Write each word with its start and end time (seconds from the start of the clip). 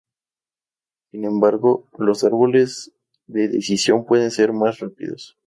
Sin 1.11 1.25
embargo, 1.25 1.87
los 1.99 2.23
árboles 2.23 2.91
de 3.27 3.49
decisión 3.49 4.03
pueden 4.03 4.31
ser 4.31 4.51
más 4.51 4.79
rápidos. 4.79 5.37